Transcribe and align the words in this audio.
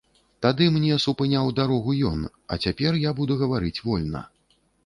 Тады 0.45 0.69
мне 0.77 0.95
супыняў 1.03 1.51
дарогу 1.59 1.95
ён, 2.13 2.19
а 2.55 2.59
цяпер 2.67 3.01
я 3.07 3.15
буду 3.21 3.41
гаварыць 3.43 3.77
вольна. 3.87 4.27